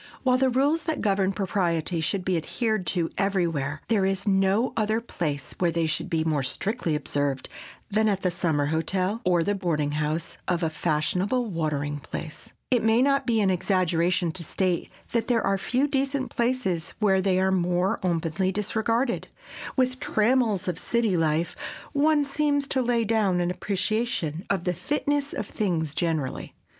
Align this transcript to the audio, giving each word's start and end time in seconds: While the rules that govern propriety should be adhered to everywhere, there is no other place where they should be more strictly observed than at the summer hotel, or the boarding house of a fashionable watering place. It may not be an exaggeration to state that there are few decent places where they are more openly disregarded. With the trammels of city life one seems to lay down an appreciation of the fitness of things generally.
While 0.23 0.39
the 0.39 0.49
rules 0.49 0.85
that 0.85 0.99
govern 0.99 1.31
propriety 1.31 2.01
should 2.01 2.25
be 2.25 2.35
adhered 2.35 2.87
to 2.87 3.11
everywhere, 3.19 3.81
there 3.87 4.03
is 4.03 4.27
no 4.27 4.73
other 4.75 4.99
place 4.99 5.53
where 5.59 5.69
they 5.69 5.85
should 5.85 6.09
be 6.09 6.23
more 6.23 6.41
strictly 6.41 6.95
observed 6.95 7.49
than 7.91 8.09
at 8.09 8.21
the 8.23 8.31
summer 8.31 8.65
hotel, 8.65 9.21
or 9.23 9.43
the 9.43 9.53
boarding 9.53 9.91
house 9.91 10.37
of 10.47 10.63
a 10.63 10.71
fashionable 10.71 11.45
watering 11.45 11.99
place. 11.99 12.49
It 12.71 12.81
may 12.83 13.03
not 13.03 13.27
be 13.27 13.41
an 13.41 13.51
exaggeration 13.51 14.31
to 14.31 14.43
state 14.43 14.89
that 15.11 15.27
there 15.27 15.45
are 15.45 15.59
few 15.59 15.87
decent 15.87 16.31
places 16.31 16.95
where 16.97 17.21
they 17.21 17.39
are 17.39 17.51
more 17.51 17.99
openly 18.01 18.51
disregarded. 18.51 19.27
With 19.75 19.89
the 19.91 19.95
trammels 19.97 20.67
of 20.67 20.79
city 20.79 21.15
life 21.15 21.55
one 21.93 22.25
seems 22.25 22.67
to 22.69 22.81
lay 22.81 23.03
down 23.03 23.39
an 23.39 23.51
appreciation 23.51 24.47
of 24.49 24.63
the 24.63 24.73
fitness 24.73 25.31
of 25.31 25.45
things 25.45 25.93
generally. 25.93 26.55